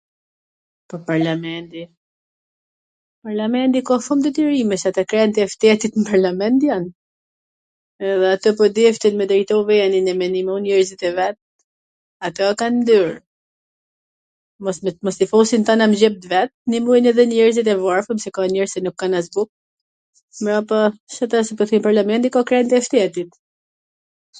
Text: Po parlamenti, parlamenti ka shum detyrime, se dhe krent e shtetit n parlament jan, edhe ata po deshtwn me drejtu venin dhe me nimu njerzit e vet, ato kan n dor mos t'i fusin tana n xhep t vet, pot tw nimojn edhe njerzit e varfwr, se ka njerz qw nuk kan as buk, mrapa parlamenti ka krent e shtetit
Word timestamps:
Po 0.91 0.95
parlamenti, 1.09 1.81
parlamenti 3.27 3.79
ka 3.89 3.95
shum 4.05 4.19
detyrime, 4.27 4.75
se 4.83 4.89
dhe 4.95 5.03
krent 5.11 5.35
e 5.41 5.45
shtetit 5.53 5.93
n 5.99 6.05
parlament 6.09 6.59
jan, 6.69 6.85
edhe 8.11 8.27
ata 8.37 8.49
po 8.61 8.69
deshtwn 8.77 9.17
me 9.19 9.25
drejtu 9.31 9.55
venin 9.69 10.07
dhe 10.09 10.13
me 10.21 10.27
nimu 10.37 10.55
njerzit 10.63 11.01
e 11.09 11.11
vet, 11.19 11.35
ato 12.29 12.43
kan 12.61 12.73
n 12.79 12.83
dor 12.89 13.11
mos 15.05 15.15
t'i 15.19 15.25
fusin 15.33 15.63
tana 15.67 15.85
n 15.91 15.97
xhep 15.99 16.15
t 16.23 16.31
vet, 16.33 16.49
pot 16.53 16.57
tw 16.61 16.69
nimojn 16.75 17.09
edhe 17.11 17.23
njerzit 17.31 17.73
e 17.73 17.75
varfwr, 17.83 18.17
se 18.23 18.29
ka 18.35 18.41
njerz 18.55 18.71
qw 18.79 18.83
nuk 18.87 18.97
kan 19.01 19.17
as 19.19 19.27
buk, 19.35 19.49
mrapa 20.43 20.79
parlamenti 21.89 22.33
ka 22.35 22.41
krent 22.51 22.71
e 22.77 22.85
shtetit 22.87 23.29